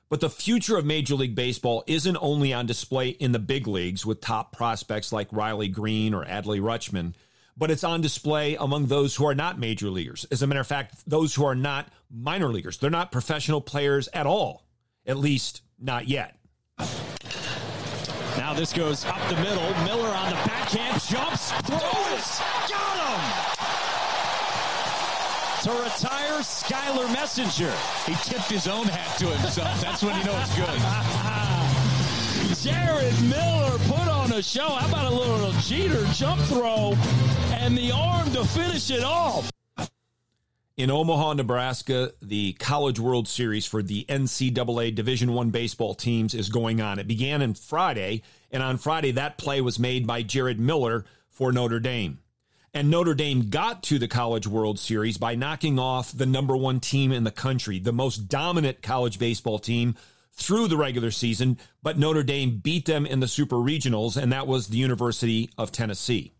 But 0.08 0.20
the 0.20 0.30
future 0.30 0.76
of 0.76 0.86
Major 0.86 1.16
League 1.16 1.34
Baseball 1.34 1.82
isn't 1.86 2.16
only 2.20 2.52
on 2.52 2.66
display 2.66 3.08
in 3.08 3.32
the 3.32 3.40
big 3.40 3.66
leagues 3.66 4.06
with 4.06 4.20
top 4.20 4.52
prospects 4.52 5.12
like 5.12 5.32
Riley 5.32 5.66
Greene 5.68 6.14
or 6.14 6.24
Adley 6.24 6.60
Rutschman, 6.60 7.14
but 7.56 7.72
it's 7.72 7.82
on 7.82 8.02
display 8.02 8.54
among 8.54 8.86
those 8.86 9.16
who 9.16 9.26
are 9.26 9.34
not 9.34 9.58
major 9.58 9.90
leaguers. 9.90 10.24
As 10.30 10.42
a 10.42 10.46
matter 10.46 10.60
of 10.60 10.66
fact, 10.66 11.02
those 11.08 11.34
who 11.34 11.44
are 11.44 11.56
not 11.56 11.88
minor 12.08 12.48
leaguers. 12.48 12.78
They're 12.78 12.88
not 12.88 13.10
professional 13.10 13.60
players 13.60 14.08
at 14.12 14.26
all, 14.26 14.64
at 15.06 15.16
least 15.16 15.62
not 15.80 16.06
yet. 16.06 16.38
Now 18.36 18.54
this 18.54 18.72
goes 18.72 19.04
up 19.06 19.28
the 19.28 19.36
middle. 19.36 19.74
Miller 19.84 20.08
on 20.08 20.30
the 20.30 20.36
backhand, 20.36 21.02
jumps, 21.02 21.50
throws! 21.62 22.75
To 25.66 25.72
retire 25.72 26.38
Skyler 26.42 27.08
Messinger. 27.08 27.74
He 28.06 28.14
tipped 28.22 28.48
his 28.48 28.68
own 28.68 28.86
hat 28.86 29.18
to 29.18 29.26
himself. 29.26 29.80
That's 29.80 30.00
when 30.00 30.16
you 30.16 30.24
know 30.24 30.38
it's 30.40 30.54
good. 30.54 30.78
Jared 32.62 33.20
Miller 33.22 33.76
put 33.88 34.06
on 34.06 34.30
a 34.30 34.42
show. 34.44 34.68
How 34.68 34.86
about 34.86 35.12
a 35.12 35.16
little 35.16 35.52
cheater 35.62 36.04
jump 36.12 36.40
throw 36.42 36.94
and 37.50 37.76
the 37.76 37.90
arm 37.90 38.30
to 38.34 38.44
finish 38.44 38.92
it 38.92 39.02
off? 39.02 39.50
In 40.76 40.88
Omaha, 40.88 41.32
Nebraska, 41.32 42.12
the 42.22 42.52
College 42.52 43.00
World 43.00 43.26
Series 43.26 43.66
for 43.66 43.82
the 43.82 44.04
NCAA 44.08 44.94
Division 44.94 45.32
One 45.32 45.50
baseball 45.50 45.96
teams 45.96 46.32
is 46.32 46.48
going 46.48 46.80
on. 46.80 47.00
It 47.00 47.08
began 47.08 47.42
on 47.42 47.54
Friday, 47.54 48.22
and 48.52 48.62
on 48.62 48.78
Friday 48.78 49.10
that 49.10 49.36
play 49.36 49.60
was 49.60 49.80
made 49.80 50.06
by 50.06 50.22
Jared 50.22 50.60
Miller 50.60 51.04
for 51.28 51.50
Notre 51.50 51.80
Dame. 51.80 52.20
And 52.74 52.90
Notre 52.90 53.14
Dame 53.14 53.48
got 53.48 53.82
to 53.84 53.98
the 53.98 54.08
College 54.08 54.46
World 54.46 54.78
Series 54.78 55.16
by 55.16 55.34
knocking 55.34 55.78
off 55.78 56.12
the 56.12 56.26
number 56.26 56.56
one 56.56 56.80
team 56.80 57.10
in 57.10 57.24
the 57.24 57.30
country, 57.30 57.78
the 57.78 57.92
most 57.92 58.28
dominant 58.28 58.82
college 58.82 59.18
baseball 59.18 59.58
team 59.58 59.94
through 60.32 60.68
the 60.68 60.76
regular 60.76 61.10
season. 61.10 61.58
But 61.82 61.98
Notre 61.98 62.22
Dame 62.22 62.58
beat 62.58 62.84
them 62.84 63.06
in 63.06 63.20
the 63.20 63.28
Super 63.28 63.56
Regionals, 63.56 64.20
and 64.20 64.30
that 64.32 64.46
was 64.46 64.68
the 64.68 64.76
University 64.76 65.50
of 65.56 65.72
Tennessee. 65.72 66.32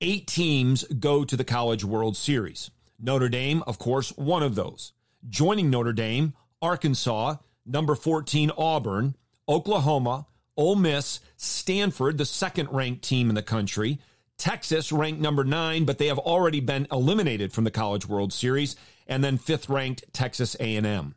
Eight 0.00 0.26
teams 0.26 0.84
go 0.84 1.24
to 1.24 1.36
the 1.36 1.44
College 1.44 1.84
World 1.84 2.16
Series. 2.16 2.70
Notre 3.00 3.28
Dame, 3.28 3.62
of 3.66 3.78
course, 3.78 4.10
one 4.16 4.42
of 4.42 4.54
those. 4.54 4.92
Joining 5.28 5.70
Notre 5.70 5.92
Dame, 5.92 6.34
Arkansas, 6.62 7.36
number 7.66 7.94
14 7.94 8.50
Auburn, 8.56 9.16
Oklahoma, 9.48 10.26
Ole 10.56 10.76
Miss, 10.76 11.20
Stanford, 11.36 12.18
the 12.18 12.24
second 12.24 12.68
ranked 12.70 13.02
team 13.02 13.28
in 13.28 13.34
the 13.34 13.42
country, 13.42 13.98
Texas 14.38 14.92
ranked 14.92 15.20
number 15.20 15.44
9, 15.44 15.84
but 15.84 15.98
they 15.98 16.06
have 16.06 16.18
already 16.18 16.60
been 16.60 16.86
eliminated 16.90 17.52
from 17.52 17.64
the 17.64 17.70
College 17.70 18.08
World 18.08 18.32
Series, 18.32 18.76
and 19.06 19.22
then 19.22 19.36
fifth 19.36 19.68
ranked 19.68 20.04
Texas 20.12 20.56
A&M. 20.60 21.14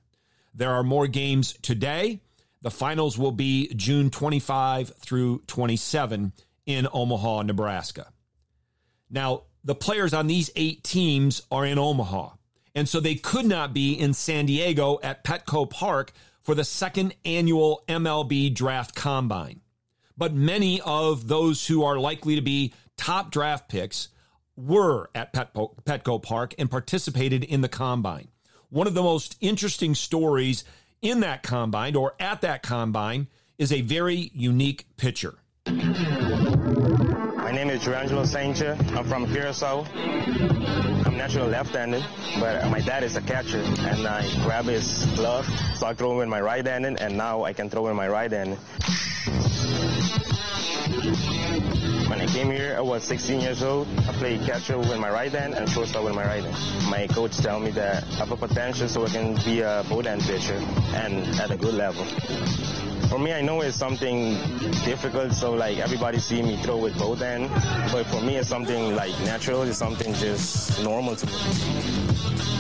There 0.54 0.72
are 0.72 0.84
more 0.84 1.08
games 1.08 1.54
today. 1.62 2.20
The 2.62 2.72
finals 2.72 3.18
will 3.18 3.32
be 3.32 3.74
June 3.76 4.10
25 4.10 4.96
through 4.98 5.44
27 5.48 6.34
in 6.66 6.88
Omaha, 6.92 7.44
Nebraska. 7.44 8.12
Now, 9.10 9.44
the 9.64 9.76
players 9.76 10.14
on 10.14 10.28
these 10.28 10.50
eight 10.56 10.84
teams 10.84 11.42
are 11.52 11.66
in 11.66 11.78
Omaha. 11.78 12.32
And 12.74 12.88
so 12.88 13.00
they 13.00 13.16
could 13.16 13.46
not 13.46 13.74
be 13.74 13.94
in 13.94 14.14
San 14.14 14.46
Diego 14.46 15.00
at 15.04 15.24
Petco 15.24 15.70
Park 15.70 16.14
for 16.42 16.56
the 16.56 16.64
second 16.64 17.16
annual 17.26 17.84
MLB 17.88 18.54
draft 18.54 18.96
combine. 18.96 19.62
But 20.18 20.34
many 20.34 20.82
of 20.82 21.28
those 21.28 21.68
who 21.68 21.84
are 21.84 22.00
likely 22.00 22.36
to 22.36 22.42
be 22.42 22.74
top 23.02 23.32
draft 23.32 23.68
picks 23.68 24.10
were 24.56 25.10
at 25.16 25.34
Petco, 25.34 25.74
Petco 25.86 26.22
Park 26.22 26.54
and 26.60 26.70
participated 26.70 27.44
in 27.44 27.62
the 27.62 27.68
combine. 27.68 28.28
One 28.70 28.86
of 28.86 28.94
the 28.94 29.02
most 29.02 29.36
interesting 29.42 29.96
stories 29.96 30.64
in 31.02 31.22
that 31.22 31.42
combine 31.42 31.96
or 31.96 32.14
at 32.20 32.42
that 32.42 32.62
combine 32.62 33.26
is 33.58 33.72
a 33.72 33.82
very 33.82 34.30
unique 34.36 34.86
pitcher. 34.98 35.40
My 35.66 37.52
name 37.52 37.72
is 37.72 37.82
Jurrangelo 37.82 38.24
Cijntje. 38.24 38.78
I'm 38.96 39.06
from 39.06 39.26
Curacao. 39.26 39.84
I'm 41.04 41.18
naturally 41.18 41.50
left-handed, 41.50 42.06
but 42.40 42.70
my 42.70 42.82
dad 42.82 43.04
is 43.04 43.16
a 43.16 43.22
catcher, 43.22 43.62
and 43.62 44.08
I 44.08 44.22
grab 44.44 44.66
his 44.66 45.06
glove, 45.16 45.48
so 45.76 45.88
I 45.88 45.96
throw 45.96 46.16
with 46.18 46.28
my 46.28 46.40
right-handed, 46.40 47.02
and 47.02 47.18
now 47.18 47.44
I 47.44 47.54
can 47.54 47.68
throw 47.68 47.84
with 47.84 47.96
my 47.96 48.08
right 48.08 48.32
hand. 48.32 48.58
When 50.92 51.16
I 51.16 51.41
came 52.32 52.52
here, 52.52 52.76
I 52.78 52.82
was 52.82 53.04
16 53.04 53.42
years 53.42 53.62
old. 53.62 53.88
I 54.08 54.14
played 54.14 54.42
catcher 54.46 54.78
with 54.78 54.98
my 55.00 55.10
right 55.10 55.32
hand 55.32 55.54
and 55.54 55.70
shortstop 55.70 56.06
with 56.06 56.16
my 56.16 56.26
right 56.26 56.44
hand. 56.44 56.90
My 56.90 57.08
coach 57.08 57.38
tell 57.38 57.60
me 57.60 57.72
that 57.72 58.04
I 58.04 58.16
have 58.16 58.32
a 58.32 58.38
potential 58.38 58.88
so 58.88 59.06
I 59.06 59.10
can 59.10 59.36
be 59.44 59.62
a 59.62 59.84
hand 59.90 60.22
pitcher 60.22 60.56
and 60.94 61.28
at 61.40 61.52
a 61.52 61.58
good 61.58 61.74
level. 61.74 62.06
For 63.10 63.20
me, 63.20 63.34
I 63.34 63.42
know 63.42 63.62
it's 63.62 63.78
something 63.78 64.34
difficult, 64.86 65.34
so 65.34 65.54
like 65.54 65.78
everybody 65.78 66.20
see 66.20 66.42
me 66.42 66.62
throw 66.64 66.78
with 66.78 66.98
both 66.98 67.20
hand, 67.20 67.50
but 67.92 68.06
for 68.08 68.22
me, 68.22 68.38
it's 68.38 68.50
something 68.50 68.96
like 68.96 69.18
natural. 69.22 69.64
It's 69.64 69.78
something 69.78 70.14
just 70.14 70.82
normal 70.84 71.16
to 71.16 71.26
me. 71.26 71.34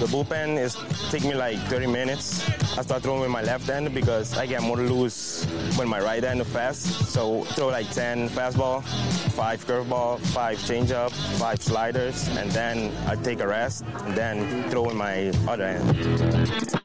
The 0.01 0.07
bullpen 0.07 0.57
is 0.57 0.75
take 1.11 1.23
me 1.23 1.35
like 1.35 1.59
30 1.67 1.85
minutes. 1.85 2.43
I 2.75 2.81
start 2.81 3.03
throwing 3.03 3.21
with 3.21 3.29
my 3.29 3.43
left 3.43 3.67
hand 3.67 3.93
because 3.93 4.35
I 4.35 4.47
get 4.47 4.63
more 4.63 4.77
loose 4.77 5.45
with 5.77 5.87
my 5.87 6.01
right 6.01 6.23
hand 6.23 6.45
fast. 6.47 7.11
So 7.13 7.43
throw 7.43 7.67
like 7.67 7.91
10 7.91 8.29
fastball, 8.29 8.83
five 9.33 9.63
curveball, 9.65 10.19
five 10.33 10.57
changeup, 10.57 11.11
five 11.37 11.61
sliders, 11.61 12.27
and 12.29 12.49
then 12.51 12.91
I 13.07 13.15
take 13.15 13.41
a 13.41 13.47
rest 13.47 13.85
and 14.05 14.15
then 14.15 14.69
throw 14.71 14.83
with 14.87 14.95
my 14.95 15.29
other 15.47 15.67
hand. 15.67 16.81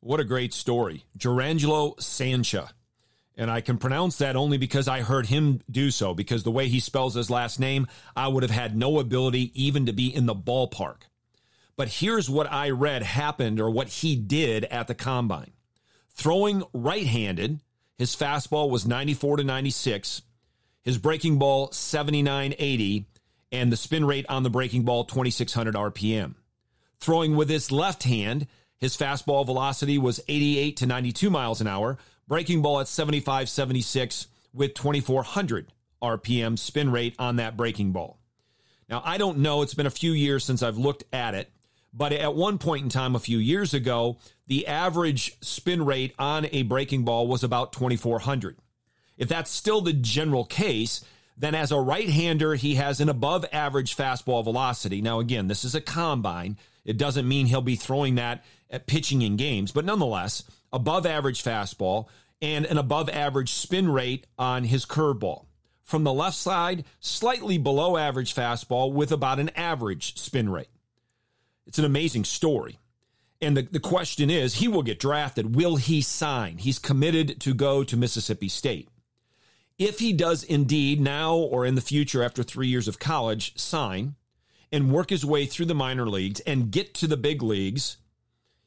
What 0.00 0.18
a 0.18 0.24
great 0.24 0.52
story. 0.52 1.04
Jurrangelo 1.16 1.96
Cijntje. 1.98 2.68
And 3.36 3.50
I 3.50 3.60
can 3.60 3.78
pronounce 3.78 4.18
that 4.18 4.36
only 4.36 4.58
because 4.58 4.88
I 4.88 5.00
heard 5.00 5.26
him 5.26 5.62
do 5.70 5.90
so, 5.90 6.14
because 6.14 6.42
the 6.42 6.50
way 6.50 6.68
he 6.68 6.80
spells 6.80 7.14
his 7.14 7.30
last 7.30 7.58
name, 7.58 7.86
I 8.14 8.28
would 8.28 8.42
have 8.42 8.50
had 8.50 8.76
no 8.76 8.98
ability 8.98 9.50
even 9.54 9.86
to 9.86 9.92
be 9.92 10.14
in 10.14 10.26
the 10.26 10.34
ballpark. 10.34 11.02
But 11.76 11.88
here's 11.88 12.28
what 12.28 12.52
I 12.52 12.70
read 12.70 13.02
happened 13.02 13.60
or 13.60 13.70
what 13.70 13.88
he 13.88 14.14
did 14.14 14.64
at 14.66 14.86
the 14.86 14.94
combine. 14.94 15.52
Throwing 16.10 16.62
right 16.74 17.06
handed, 17.06 17.60
his 17.96 18.14
fastball 18.14 18.68
was 18.68 18.86
94 18.86 19.38
to 19.38 19.44
96, 19.44 20.22
his 20.82 20.98
breaking 20.98 21.38
ball 21.38 21.72
79 21.72 22.54
80, 22.58 23.06
and 23.52 23.72
the 23.72 23.76
spin 23.76 24.04
rate 24.04 24.26
on 24.28 24.42
the 24.42 24.50
breaking 24.50 24.82
ball 24.82 25.04
2600 25.04 25.74
RPM. 25.74 26.34
Throwing 26.98 27.36
with 27.36 27.48
his 27.48 27.72
left 27.72 28.02
hand, 28.02 28.46
his 28.76 28.96
fastball 28.96 29.46
velocity 29.46 29.98
was 29.98 30.20
88 30.28 30.76
to 30.78 30.86
92 30.86 31.30
miles 31.30 31.60
an 31.60 31.66
hour, 31.66 31.98
breaking 32.30 32.62
ball 32.62 32.78
at 32.78 32.86
75 32.86 33.48
76 33.48 34.28
with 34.54 34.72
2400 34.74 35.72
RPM 36.00 36.56
spin 36.56 36.92
rate 36.92 37.16
on 37.18 37.36
that 37.36 37.56
breaking 37.56 37.90
ball. 37.90 38.18
Now, 38.88 39.02
I 39.04 39.18
don't 39.18 39.38
know, 39.38 39.62
it's 39.62 39.74
been 39.74 39.84
a 39.84 39.90
few 39.90 40.12
years 40.12 40.44
since 40.44 40.62
I've 40.62 40.78
looked 40.78 41.02
at 41.12 41.34
it, 41.34 41.50
but 41.92 42.12
at 42.12 42.36
one 42.36 42.58
point 42.58 42.84
in 42.84 42.88
time, 42.88 43.16
a 43.16 43.20
few 43.20 43.38
years 43.38 43.74
ago, 43.74 44.16
the 44.46 44.68
average 44.68 45.38
spin 45.40 45.84
rate 45.84 46.14
on 46.20 46.46
a 46.52 46.62
breaking 46.62 47.04
ball 47.04 47.26
was 47.26 47.42
about 47.42 47.72
2400. 47.72 48.56
If 49.18 49.28
that's 49.28 49.50
still 49.50 49.80
the 49.80 49.92
general 49.92 50.44
case, 50.44 51.04
then 51.36 51.56
as 51.56 51.72
a 51.72 51.80
right 51.80 52.08
hander, 52.08 52.54
he 52.54 52.76
has 52.76 53.00
an 53.00 53.08
above 53.08 53.44
average 53.52 53.96
fastball 53.96 54.44
velocity. 54.44 55.02
Now, 55.02 55.18
again, 55.18 55.48
this 55.48 55.64
is 55.64 55.74
a 55.74 55.80
combine. 55.80 56.58
It 56.84 56.96
doesn't 56.96 57.26
mean 57.26 57.46
he'll 57.46 57.60
be 57.60 57.76
throwing 57.76 58.14
that 58.14 58.44
at 58.70 58.86
pitching 58.86 59.22
in 59.22 59.36
games, 59.36 59.72
but 59.72 59.84
nonetheless, 59.84 60.44
above 60.72 61.06
average 61.06 61.42
fastball 61.42 62.06
and 62.42 62.64
an 62.66 62.78
above 62.78 63.08
average 63.08 63.52
spin 63.52 63.90
rate 63.90 64.26
on 64.38 64.64
his 64.64 64.86
curveball. 64.86 65.46
From 65.82 66.04
the 66.04 66.12
left 66.12 66.36
side, 66.36 66.84
slightly 67.00 67.58
below 67.58 67.96
average 67.96 68.34
fastball 68.34 68.92
with 68.92 69.10
about 69.10 69.40
an 69.40 69.50
average 69.56 70.18
spin 70.18 70.48
rate. 70.48 70.70
It's 71.66 71.78
an 71.78 71.84
amazing 71.84 72.24
story. 72.24 72.78
And 73.40 73.56
the, 73.56 73.62
the 73.62 73.80
question 73.80 74.30
is, 74.30 74.56
he 74.56 74.68
will 74.68 74.82
get 74.82 75.00
drafted. 75.00 75.56
Will 75.56 75.76
he 75.76 76.02
sign? 76.02 76.58
He's 76.58 76.78
committed 76.78 77.40
to 77.40 77.54
go 77.54 77.82
to 77.84 77.96
Mississippi 77.96 78.48
State. 78.48 78.88
If 79.78 79.98
he 79.98 80.12
does 80.12 80.44
indeed 80.44 81.00
now 81.00 81.36
or 81.36 81.64
in 81.64 81.74
the 81.74 81.80
future 81.80 82.22
after 82.22 82.42
three 82.42 82.68
years 82.68 82.86
of 82.86 82.98
college 82.98 83.58
sign 83.58 84.14
and 84.70 84.92
work 84.92 85.10
his 85.10 85.24
way 85.24 85.46
through 85.46 85.66
the 85.66 85.74
minor 85.74 86.06
leagues 86.06 86.40
and 86.40 86.70
get 86.70 86.92
to 86.94 87.06
the 87.06 87.16
big 87.16 87.42
leagues, 87.42 87.96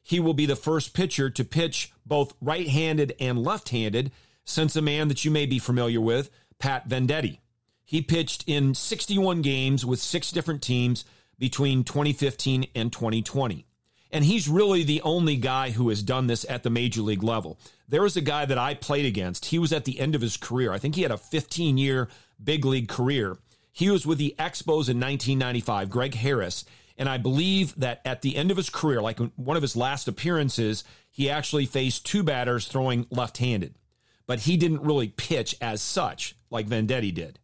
he 0.04 0.20
will 0.20 0.34
be 0.34 0.46
the 0.46 0.54
first 0.54 0.94
pitcher 0.94 1.30
to 1.30 1.44
pitch 1.44 1.92
both 2.06 2.34
right 2.40 2.68
handed 2.68 3.14
and 3.18 3.42
left 3.42 3.70
handed 3.70 4.12
since 4.44 4.76
a 4.76 4.82
man 4.82 5.08
that 5.08 5.24
you 5.24 5.30
may 5.30 5.46
be 5.46 5.58
familiar 5.58 6.00
with, 6.00 6.30
Pat 6.58 6.88
Venditte. 6.88 7.38
He 7.84 8.02
pitched 8.02 8.44
in 8.46 8.74
61 8.74 9.42
games 9.42 9.84
with 9.84 9.98
six 9.98 10.30
different 10.30 10.62
teams 10.62 11.06
between 11.38 11.84
2015 11.84 12.66
and 12.74 12.92
2020. 12.92 13.66
And 14.10 14.24
he's 14.24 14.46
really 14.46 14.84
the 14.84 15.02
only 15.02 15.36
guy 15.36 15.70
who 15.70 15.88
has 15.88 16.02
done 16.02 16.26
this 16.26 16.46
at 16.48 16.62
the 16.62 16.70
major 16.70 17.00
league 17.00 17.22
level. 17.22 17.58
There 17.88 18.02
was 18.02 18.16
a 18.16 18.20
guy 18.20 18.44
that 18.44 18.58
I 18.58 18.74
played 18.74 19.06
against. 19.06 19.46
He 19.46 19.58
was 19.58 19.72
at 19.72 19.86
the 19.86 19.98
end 19.98 20.14
of 20.14 20.20
his 20.20 20.36
career. 20.36 20.72
I 20.72 20.78
think 20.78 20.94
he 20.94 21.02
had 21.02 21.10
a 21.10 21.16
15 21.16 21.78
year 21.78 22.08
big 22.42 22.64
league 22.64 22.88
career. 22.88 23.38
He 23.72 23.90
was 23.90 24.06
with 24.06 24.18
the 24.18 24.36
Expos 24.38 24.88
in 24.88 25.00
1995, 25.00 25.90
Greg 25.90 26.14
Harris. 26.14 26.64
And 26.96 27.08
I 27.08 27.18
believe 27.18 27.74
that 27.76 28.00
at 28.04 28.22
the 28.22 28.36
end 28.36 28.50
of 28.50 28.56
his 28.56 28.70
career, 28.70 29.02
like 29.02 29.18
one 29.36 29.56
of 29.56 29.62
his 29.62 29.76
last 29.76 30.06
appearances, 30.06 30.84
he 31.10 31.28
actually 31.28 31.66
faced 31.66 32.06
two 32.06 32.22
batters 32.22 32.68
throwing 32.68 33.06
left 33.10 33.38
handed. 33.38 33.74
But 34.26 34.40
he 34.40 34.56
didn't 34.56 34.82
really 34.82 35.08
pitch 35.08 35.56
as 35.60 35.82
such 35.82 36.36
like 36.50 36.68
Venditte 36.68 37.14
did. 37.14 37.38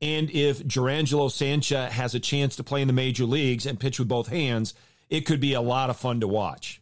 And 0.00 0.30
if 0.30 0.62
Jurrangelo 0.64 1.28
Cijntje 1.28 1.90
has 1.90 2.14
a 2.14 2.20
chance 2.20 2.56
to 2.56 2.64
play 2.64 2.82
in 2.82 2.88
the 2.88 2.92
major 2.92 3.24
leagues 3.24 3.66
and 3.66 3.78
pitch 3.78 3.98
with 3.98 4.08
both 4.08 4.28
hands, 4.28 4.74
it 5.08 5.22
could 5.22 5.40
be 5.40 5.54
a 5.54 5.60
lot 5.60 5.90
of 5.90 5.96
fun 5.96 6.20
to 6.20 6.28
watch. 6.28 6.80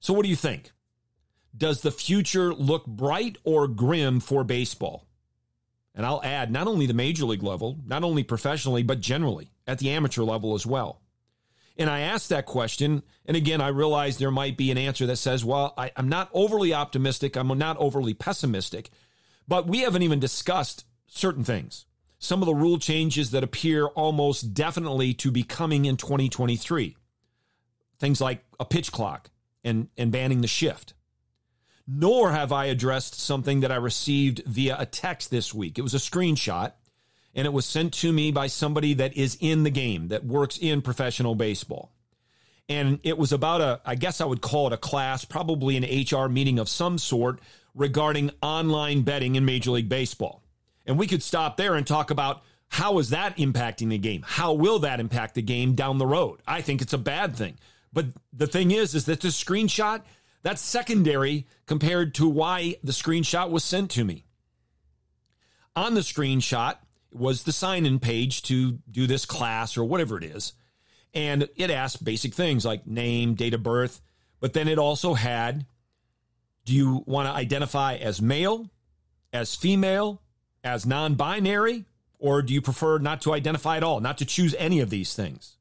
So, 0.00 0.12
what 0.12 0.22
do 0.22 0.28
you 0.28 0.36
think? 0.36 0.72
Does 1.56 1.80
the 1.80 1.90
future 1.90 2.54
look 2.54 2.86
bright 2.86 3.36
or 3.44 3.66
grim 3.66 4.20
for 4.20 4.44
baseball? 4.44 5.06
And 5.94 6.06
I'll 6.06 6.22
add 6.22 6.52
not 6.52 6.68
only 6.68 6.86
the 6.86 6.94
major 6.94 7.24
league 7.24 7.42
level, 7.42 7.78
not 7.84 8.04
only 8.04 8.22
professionally, 8.22 8.84
but 8.84 9.00
generally 9.00 9.50
at 9.66 9.78
the 9.78 9.90
amateur 9.90 10.22
level 10.22 10.54
as 10.54 10.64
well. 10.64 11.00
And 11.78 11.88
I 11.88 12.00
asked 12.00 12.28
that 12.30 12.44
question, 12.44 13.04
and 13.24 13.36
again, 13.36 13.60
I 13.60 13.68
realize 13.68 14.18
there 14.18 14.32
might 14.32 14.56
be 14.56 14.70
an 14.70 14.78
answer 14.78 15.06
that 15.06 15.16
says, 15.16 15.44
well, 15.44 15.74
I, 15.78 15.92
am 15.96 16.08
not 16.08 16.28
overly 16.32 16.74
optimistic, 16.74 17.36
I'm 17.36 17.56
not 17.56 17.76
overly 17.78 18.14
pessimistic, 18.14 18.90
but 19.46 19.68
we 19.68 19.80
haven't 19.80 20.02
even 20.02 20.18
discussed 20.18 20.84
certain 21.06 21.44
things. 21.44 21.86
Some 22.18 22.42
of 22.42 22.46
the 22.46 22.54
rule 22.54 22.78
changes 22.78 23.30
that 23.30 23.44
appear 23.44 23.86
almost 23.86 24.52
definitely 24.54 25.14
to 25.14 25.30
be 25.30 25.44
coming 25.44 25.84
in 25.84 25.96
2023 25.96 26.96
things 27.98 28.20
like 28.20 28.44
a 28.58 28.64
pitch 28.64 28.92
clock 28.92 29.30
and, 29.64 29.88
and 29.96 30.12
banning 30.12 30.40
the 30.40 30.46
shift. 30.46 30.94
Nor 31.86 32.32
have 32.32 32.52
I 32.52 32.66
addressed 32.66 33.18
something 33.18 33.60
that 33.60 33.72
I 33.72 33.76
received 33.76 34.42
via 34.46 34.76
a 34.78 34.86
text 34.86 35.30
this 35.30 35.54
week. 35.54 35.78
It 35.78 35.82
was 35.82 35.94
a 35.94 35.98
screenshot 35.98 36.72
and 37.38 37.46
it 37.46 37.52
was 37.52 37.64
sent 37.64 37.94
to 37.94 38.12
me 38.12 38.32
by 38.32 38.48
somebody 38.48 38.94
that 38.94 39.16
is 39.16 39.38
in 39.40 39.62
the 39.62 39.70
game, 39.70 40.08
that 40.08 40.24
works 40.24 40.58
in 40.58 40.82
professional 40.82 41.36
baseball. 41.36 41.92
And 42.68 42.98
it 43.04 43.16
was 43.16 43.32
about 43.32 43.60
a, 43.60 43.80
I 43.86 43.94
guess 43.94 44.20
I 44.20 44.24
would 44.24 44.40
call 44.40 44.66
it 44.66 44.72
a 44.72 44.76
class, 44.76 45.24
probably 45.24 45.76
an 45.76 45.84
HR 45.84 46.28
meeting 46.28 46.58
of 46.58 46.68
some 46.68 46.98
sort 46.98 47.40
regarding 47.76 48.32
online 48.42 49.02
betting 49.02 49.36
in 49.36 49.44
Major 49.44 49.70
League 49.70 49.88
Baseball. 49.88 50.42
And 50.84 50.98
we 50.98 51.06
could 51.06 51.22
stop 51.22 51.56
there 51.56 51.76
and 51.76 51.86
talk 51.86 52.10
about 52.10 52.42
how 52.70 52.98
is 52.98 53.10
that 53.10 53.36
impacting 53.36 53.90
the 53.90 53.98
game? 53.98 54.24
How 54.26 54.52
will 54.52 54.80
that 54.80 54.98
impact 54.98 55.36
the 55.36 55.42
game 55.42 55.76
down 55.76 55.98
the 55.98 56.06
road? 56.06 56.40
I 56.44 56.60
think 56.60 56.82
it's 56.82 56.92
a 56.92 56.98
bad 56.98 57.36
thing. 57.36 57.56
But 57.92 58.06
the 58.32 58.48
thing 58.48 58.72
is, 58.72 58.96
is 58.96 59.04
that 59.04 59.20
the 59.20 59.28
screenshot, 59.28 60.02
that's 60.42 60.60
secondary 60.60 61.46
compared 61.66 62.16
to 62.16 62.28
why 62.28 62.78
the 62.82 62.90
screenshot 62.90 63.48
was 63.50 63.62
sent 63.62 63.92
to 63.92 64.02
me. 64.02 64.24
On 65.76 65.94
the 65.94 66.00
screenshot 66.00 66.78
was 67.10 67.42
the 67.42 67.52
sign 67.52 67.86
in 67.86 67.98
page 67.98 68.42
to 68.42 68.78
do 68.90 69.06
this 69.06 69.24
class 69.24 69.76
or 69.76 69.84
whatever 69.84 70.18
it 70.18 70.24
is. 70.24 70.52
And 71.14 71.48
it 71.56 71.70
asked 71.70 72.04
basic 72.04 72.34
things 72.34 72.64
like 72.64 72.86
name, 72.86 73.34
date 73.34 73.54
of 73.54 73.62
birth, 73.62 74.00
but 74.40 74.52
then 74.52 74.68
it 74.68 74.78
also 74.78 75.14
had 75.14 75.66
do 76.64 76.74
you 76.74 77.02
want 77.06 77.26
to 77.26 77.32
identify 77.32 77.94
as 77.94 78.20
male, 78.20 78.70
as 79.32 79.54
female, 79.54 80.20
as 80.62 80.84
non 80.84 81.14
binary, 81.14 81.86
or 82.18 82.42
do 82.42 82.52
you 82.52 82.60
prefer 82.60 82.98
not 82.98 83.22
to 83.22 83.32
identify 83.32 83.78
at 83.78 83.82
all, 83.82 84.00
not 84.00 84.18
to 84.18 84.26
choose 84.26 84.54
any 84.58 84.80
of 84.80 84.90
these 84.90 85.14
things? 85.14 85.56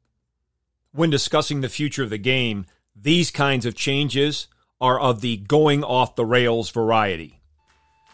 when 0.97 1.09
discussing 1.11 1.61
the 1.61 1.69
future 1.69 2.03
of 2.03 2.09
the 2.09 2.17
game, 2.17 2.65
these 2.95 3.29
kinds 3.29 3.67
of 3.67 3.75
changes 3.75 4.47
are 4.81 4.99
of 4.99 5.21
the 5.21 5.37
going 5.37 5.83
off 5.83 6.15
the 6.15 6.25
rails 6.25 6.71
variety. 6.71 7.39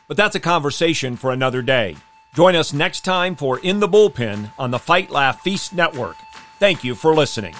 But 0.10 0.18
that's 0.18 0.36
a 0.36 0.42
conversation 0.42 1.16
for 1.16 1.32
another 1.32 1.62
day. 1.62 1.96
Join 2.34 2.56
us 2.56 2.74
next 2.74 3.02
time 3.02 3.36
for 3.36 3.60
In 3.60 3.80
the 3.80 3.88
Bullpen 3.88 4.50
on 4.58 4.72
the 4.72 4.80
Fight 4.80 5.12
Laugh 5.12 5.42
Feast 5.42 5.72
Network. 5.72 6.18
Thank 6.58 6.84
you 6.84 6.96
for 6.96 7.14
listening. 7.14 7.54